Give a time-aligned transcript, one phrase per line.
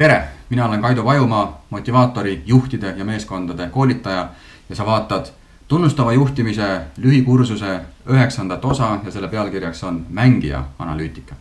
[0.00, 4.28] tere, mina olen Kaido Vajumaa, motivaatori, juhtide ja meeskondade koolitaja
[4.68, 5.26] ja sa vaatad
[5.68, 11.34] tunnustava juhtimise lühikursuse üheksandat osa ja selle pealkirjaks on mängija analüütika.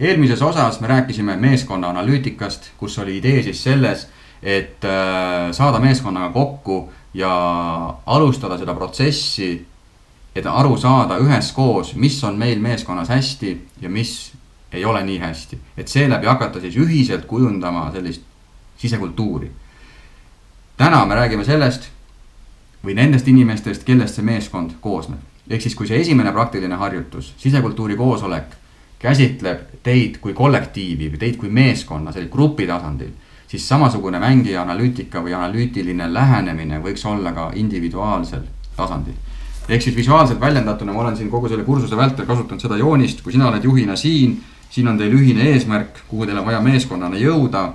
[0.00, 4.08] eelmises osas me rääkisime meeskonna analüütikast, kus oli idee siis selles,
[4.42, 7.32] et äh, saada meeskonnaga kokku ja
[8.06, 9.66] alustada seda protsessi,
[10.34, 14.36] et aru saada üheskoos, mis on meil meeskonnas hästi ja mis
[14.76, 15.58] ei ole nii hästi.
[15.76, 18.22] et seeläbi hakata siis ühiselt kujundama sellist
[18.76, 19.50] sisekultuuri.
[20.76, 21.88] täna me räägime sellest
[22.84, 25.18] või nendest inimestest, kellest see meeskond koosneb.
[25.50, 28.56] ehk siis, kui see esimene praktiline harjutus, sisekultuuri koosolek,
[28.98, 33.12] käsitleb teid kui kollektiivi või teid kui meeskonna, selline grupi tasandil,
[33.48, 38.42] siis samasugune mängija analüütika või analüütiline lähenemine võiks olla ka individuaalsel
[38.76, 39.14] tasandil
[39.68, 43.34] ehk siis visuaalselt väljendatuna ma olen siin kogu selle kursuse vältel kasutanud seda joonist, kui
[43.34, 44.36] sina oled juhina siin
[44.70, 47.72] siin on teil ühine eesmärk, kuhu teil on vaja meeskonnana jõuda.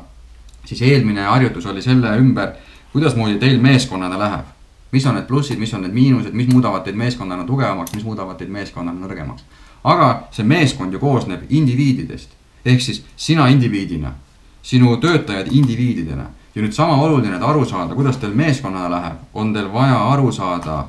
[0.66, 2.52] siis eelmine harjutus oli selle ümber,
[2.94, 4.46] kuidasmoodi teil meeskonnana läheb.
[4.92, 8.38] mis on need plussid, mis on need miinused, mis muudavad teid meeskonnana tugevamaks, mis muudavad
[8.38, 9.42] teid meeskonnana nõrgemaks.
[9.84, 12.30] aga see meeskond ju koosneb indiviididest,
[12.66, 14.14] ehk siis sina indiviidina,
[14.62, 19.54] sinu töötajad indiviididena ja nüüd sama oluline, et aru saada, kuidas teil meeskonnana läheb, on
[19.54, 20.86] teil vaja aru saada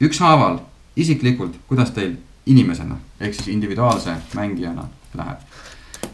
[0.00, 0.58] ükshaaval
[0.96, 2.16] isiklikult, kuidas teil
[2.50, 4.84] inimesena ehk siis individuaalse mängijana
[5.14, 5.38] läheb.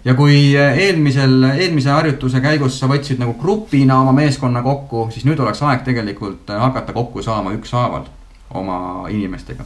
[0.04, 5.40] ja kui eelmisel, eelmise harjutuse käigus sa võtsid nagu grupina oma meeskonna kokku, siis nüüd
[5.40, 8.06] oleks aeg tegelikult hakata kokku saama ükshaaval
[8.54, 9.64] oma inimestega.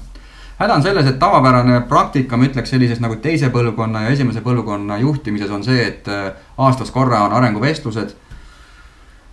[0.58, 4.98] häda on selles, et tavapärane praktika, ma ütleks sellises nagu teise põlvkonna ja esimese põlvkonna
[5.00, 8.16] juhtimises on see, et eh, aastas korra on arenguvestlused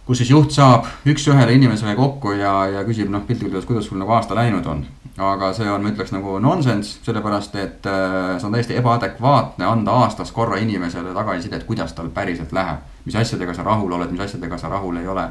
[0.08, 4.00] kus siis juht saab üks-ühele inimesega kokku ja, ja küsib noh, piltlikult öeldes, kuidas sul
[4.00, 4.86] nagu aasta läinud on
[5.17, 9.95] aga see on, ma ütleks nagu nonsense, sellepärast et äh, see on täiesti ebaadekvaatne anda
[10.03, 12.83] aastas korra inimesele tagasisidet, kuidas tal päriselt läheb.
[13.05, 15.30] mis asjadega sa rahul oled, mis asjadega sa rahul ei ole.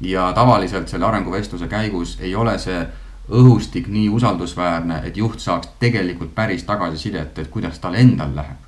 [0.00, 2.86] ja tavaliselt selle arenguvestluse käigus ei ole see
[3.30, 8.63] õhustik nii usaldusväärne, et juht saaks tegelikult päris tagasisidet, et kuidas tal endal läheb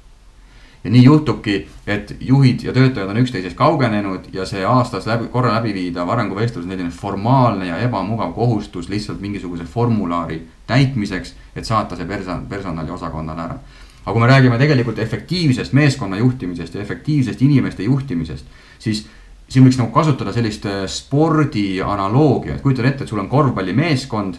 [0.86, 5.56] ja nii juhtubki, et juhid ja töötajad on üksteisest kaugenenud ja see aastas läbi, korra
[5.56, 10.38] läbiviidav arenguvestlus on selline formaalne ja ebamugav kohustus lihtsalt mingisuguse formulaari
[10.70, 13.58] täitmiseks, et saata see person-, personaliosakonnale ära.
[14.04, 18.46] aga kui me räägime tegelikult efektiivsest meeskonna juhtimisest ja efektiivsest inimeste juhtimisest,
[18.78, 19.08] siis
[19.48, 24.38] siin võiks nagu kasutada sellist äh, spordi analoogiat, kujutad ette, et sul on korvpallimeeskond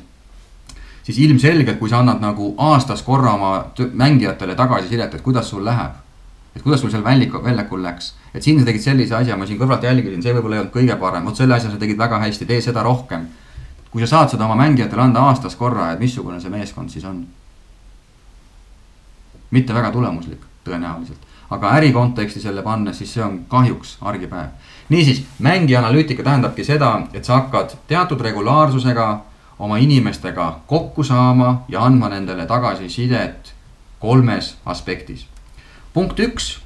[1.03, 3.53] siis ilmselgelt, kui sa annad nagu aastas korra oma
[3.93, 6.06] mängijatele tagasisidet, et kuidas sul läheb
[6.57, 8.13] et kuidas sul seal väljaku, väljakul läks.
[8.33, 10.95] et siin sa tegid sellise asja, ma siin kõrvalt jälgisin, see võib-olla ei olnud kõige
[10.99, 13.27] parem, vot selle asja sa tegid väga hästi, tee seda rohkem.
[13.91, 17.25] kui sa saad seda oma mängijatele anda aastas korra, et missugune see meeskond siis on.
[19.51, 21.29] mitte väga tulemuslik, tõenäoliselt.
[21.49, 24.49] aga äri konteksti selle pannes, siis see on kahjuks argipäev.
[24.89, 29.07] niisiis, mängija analüütika tähendabki seda, et sa hakkad teatud regulaarsusega
[29.59, 33.53] oma inimestega kokku saama ja andma nendele tagasisidet
[33.99, 35.27] kolmes aspektis
[35.93, 36.57] punkt üks,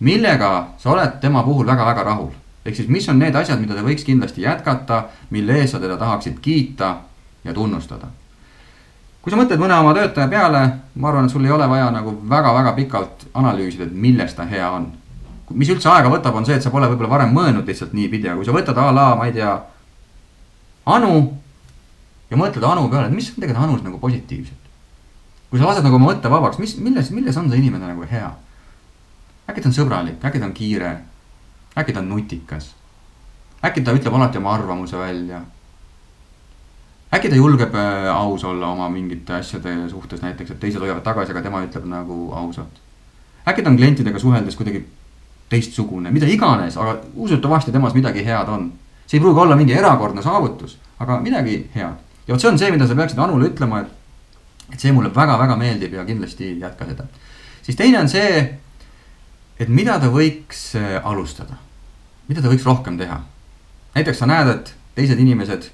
[0.00, 2.30] millega sa oled tema puhul väga-väga rahul.
[2.64, 5.96] ehk siis, mis on need asjad, mida ta võiks kindlasti jätkata, mille eest sa teda
[5.96, 6.96] tahaksid kiita
[7.44, 8.06] ja tunnustada.
[9.22, 12.16] kui sa mõtled mõne oma töötaja peale, ma arvan, et sul ei ole vaja nagu
[12.28, 14.92] väga-väga pikalt analüüsida, et milles ta hea on.
[15.50, 18.36] mis üldse aega võtab, on see, et sa pole võib-olla varem mõelnud lihtsalt niipidi, aga
[18.36, 19.60] kui sa võtad a la, ma ei tea,
[20.84, 21.32] Anu
[22.30, 24.63] ja mõtled Anu peale, et mis on tegelikult Anus nagu positiivset.
[25.54, 28.32] Kui sa lased nagu oma mõtte vabaks, mis, milles, milles on see inimene nagu hea
[29.48, 30.92] äkki ta on sõbralik, äkki ta on kiire,
[31.78, 32.74] äkki ta on nutikas.
[33.64, 35.40] äkki ta ütleb alati oma arvamuse välja.
[37.14, 41.32] äkki ta julgeb äh, aus olla oma mingite asjade suhtes näiteks, et teised hoiavad tagasi,
[41.32, 42.80] aga tema ütleb nagu ausalt.
[43.46, 44.86] äkki ta on klientidega suheldes kuidagi
[45.48, 48.72] teistsugune, mida iganes, aga usutavasti temas midagi head on.
[49.06, 52.00] see ei pruugi olla mingi erakordne saavutus, aga midagi head.
[52.26, 53.92] ja vot see on see, mida sa peaksid Anule ütlema, et,
[54.72, 57.04] et see mulle väga-väga meeldib ja kindlasti jätka seda.
[57.62, 58.60] siis teine on see
[59.60, 61.58] et mida ta võiks äh, alustada,
[62.28, 63.20] mida ta võiks rohkem teha.
[63.94, 65.70] näiteks sa näed, et teised inimesed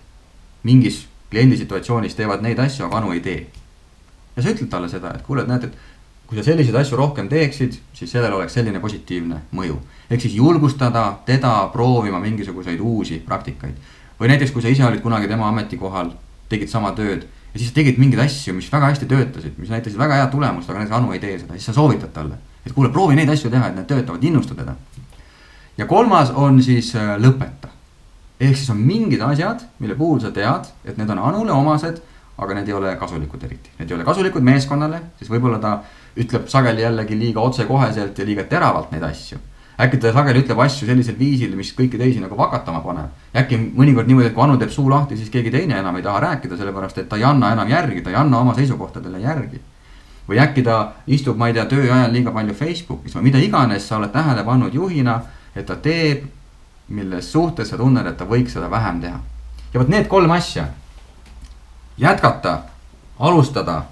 [0.68, 3.46] mingis kliendi situatsioonis teevad neid asju, aga Anu ei tee.
[4.36, 5.78] ja sa ütled talle seda, et kuule, et näed, et
[6.26, 9.78] kui sa selliseid asju rohkem teeksid, siis sellel oleks selline positiivne mõju.
[10.10, 13.74] ehk siis julgustada teda proovima mingisuguseid uusi praktikaid.
[14.20, 16.12] või näiteks, kui sa ise olid kunagi tema ametikohal,
[16.48, 19.98] tegid sama tööd ja siis sa tegid mingeid asju, mis väga hästi töötasid, mis näitasid
[19.98, 22.90] väga head tulemust, aga näiteks Anu ei tee seda, siis sa soovitad talle et kuule,
[22.92, 24.74] proovi neid asju teha, et need töötavad, innusta teda.
[25.78, 27.70] ja kolmas on siis äh, lõpeta.
[28.40, 32.00] ehk siis on mingid asjad, mille puhul sa tead, et need on Anule omased,
[32.40, 33.70] aga need ei ole kasulikud eriti.
[33.78, 35.74] Need ei ole kasulikud meeskonnale, siis võib-olla ta
[36.16, 39.38] ütleb sageli jällegi liiga otsekoheselt ja liiga teravalt neid asju.
[39.80, 43.10] Äkki ta sageli ütleb asju sellisel viisil, mis kõiki teisi nagu vakatama paneb.
[43.36, 46.20] äkki mõnikord niimoodi, et kui Anu teeb suu lahti, siis keegi teine enam ei taha
[46.20, 49.60] rääkida, sellepärast et ta ei anna enam järgi, ta ei anna oma seisukohtadele järgi.
[50.28, 53.88] või äkki ta istub, ma ei tea, töö ajal liiga palju Facebookis või mida iganes
[53.88, 55.20] sa oled tähele pannud juhina,
[55.56, 56.24] et ta teeb,
[56.88, 59.20] milles suhtes sa tunned, et ta võiks seda vähem teha.
[59.74, 60.68] ja vot need kolm asja,
[61.98, 62.58] jätkata,
[63.18, 63.84] alustada,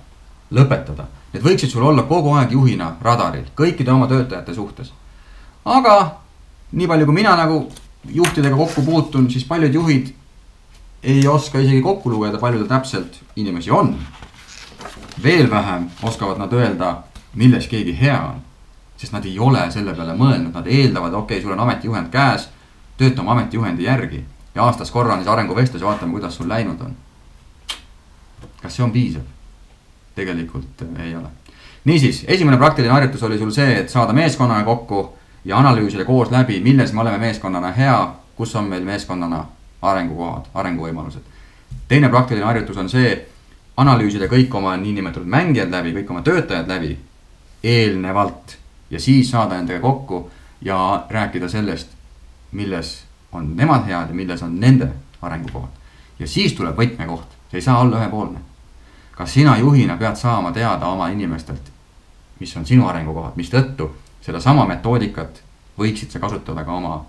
[0.50, 4.92] lõpetada Need võiksid sul olla kogu aeg juhina radaril, kõikide oma töötajate suhtes.
[5.64, 5.96] Aga
[6.72, 7.66] nii palju, kui mina nagu
[8.14, 10.12] juhtidega kokku puutun, siis paljud juhid
[11.02, 13.96] ei oska isegi kokku lugeda, palju tal täpselt inimesi on.
[15.22, 17.02] veel vähem oskavad nad öelda,
[17.34, 18.42] milles keegi hea on.
[18.96, 22.48] sest nad ei ole selle peale mõelnud, nad eeldavad, okei okay,, sul on ametijuhend käes,
[22.96, 24.24] tööta oma ametijuhendi järgi
[24.54, 26.96] ja aastas korra on siis arenguvestlus ja vaatame, kuidas sul läinud on.
[28.62, 29.22] kas see on piisav?
[30.14, 31.28] tegelikult äh, ei ole.
[31.84, 36.60] niisiis, esimene praktiline harjutus oli sul see, et saada meeskonnaga kokku ja analüüsida koos läbi,
[36.60, 39.44] milles me oleme meeskonnana hea, kus on meil meeskonnana
[39.82, 41.22] arengukohad, arenguvõimalused.
[41.88, 43.28] teine praktiline harjutus on see,
[43.76, 46.98] analüüsida kõik oma niinimetatud mängijad läbi, kõik oma töötajad läbi
[47.64, 48.58] eelnevalt
[48.90, 50.30] ja siis saada nendega kokku
[50.62, 51.88] ja rääkida sellest,
[52.52, 54.88] milles on nemad head ja milles on nende
[55.22, 55.70] arengukohad.
[56.18, 58.48] ja siis tuleb võtmekoht, see ei saa olla ühepoolne
[59.18, 61.72] kas sina juhina pead saama teada oma inimestelt,
[62.38, 63.90] mis on sinu arengukohad, mistõttu
[64.24, 65.42] sedasama metoodikat
[65.78, 67.00] võiksid sa kasutada ka oma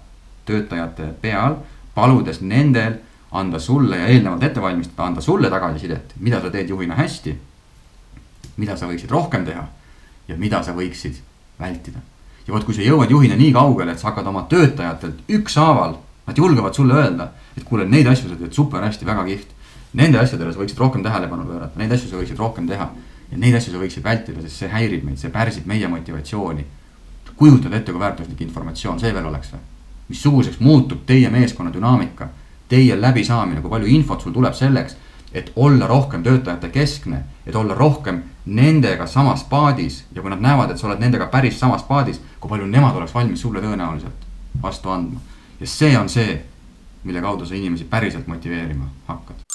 [0.45, 1.57] töötajate peal,
[1.95, 2.99] paludes nendel
[3.31, 7.37] anda sulle ja eelnevalt ette valmistada, anda sulle tagasisidet, mida sa teed juhina hästi.
[8.57, 9.67] mida sa võiksid rohkem teha
[10.27, 11.21] ja mida sa võiksid
[11.59, 11.99] vältida.
[12.47, 15.95] ja vot, kui sa jõuad juhina nii kaugele, et sa hakkad oma töötajatelt ükshaaval,
[16.27, 19.55] nad julgevad sulle öelda, et kuule, neid asju sa teed super hästi, väga kihvt
[19.97, 22.89] Nende asjadele sa võiksid rohkem tähelepanu pöörata, neid asju sa võiksid rohkem teha.
[23.29, 26.65] ja neid asju sa võiksid vältida, sest see häirib meid, see pärsib meie motivatsiooni.
[27.35, 29.65] Kujutad ette, kui väärtuslik informatsioon see veel oleks või?
[30.09, 32.27] missuguseks muutub teie meeskonna dünaamika,
[32.69, 34.95] teie läbisaamine, kui palju infot sul tuleb selleks,
[35.33, 40.71] et olla rohkem töötajate keskne, et olla rohkem nendega samas paadis ja kui nad näevad,
[40.71, 44.25] et sa oled nendega päris samas paadis, kui palju nemad oleks valmis sulle tõenäoliselt
[44.61, 45.19] vastu andma.
[45.59, 46.41] ja see on see,
[47.03, 49.48] mille kaudu sa inimesi päriselt motiveerima hakkad